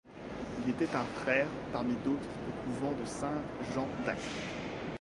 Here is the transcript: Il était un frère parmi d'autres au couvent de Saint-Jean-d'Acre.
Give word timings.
Il 0.65 0.71
était 0.71 0.95
un 0.95 1.05
frère 1.21 1.45
parmi 1.71 1.93
d'autres 2.03 2.27
au 2.49 2.65
couvent 2.65 2.91
de 2.99 3.05
Saint-Jean-d'Acre. 3.07 4.41